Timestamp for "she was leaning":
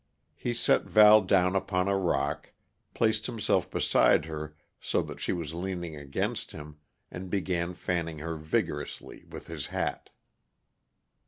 5.19-5.95